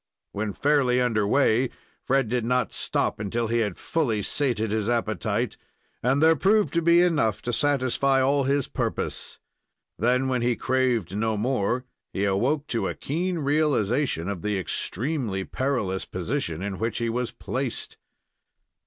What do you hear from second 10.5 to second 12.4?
craved no more, he